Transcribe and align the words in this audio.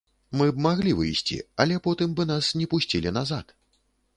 Мы 0.39 0.45
б 0.53 0.63
маглі 0.65 0.93
выйсці, 0.99 1.37
але 1.65 1.77
потым 1.89 2.15
бы 2.21 2.25
нас 2.33 2.51
не 2.63 2.69
пусцілі 2.73 3.13
назад. 3.19 3.55